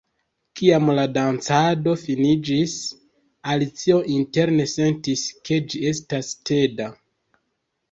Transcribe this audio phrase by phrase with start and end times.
[0.59, 2.73] Kiam la dancado finiĝis,
[3.55, 6.91] Alicio interne sentis ke ĝi estas teda.